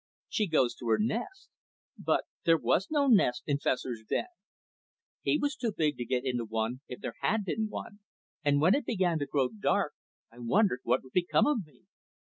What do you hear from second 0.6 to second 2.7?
to her nest. But there